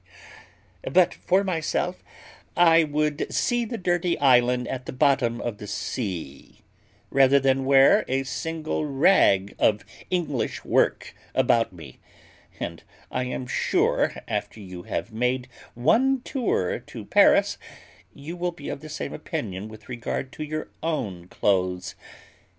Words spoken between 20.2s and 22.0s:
to your own clothes.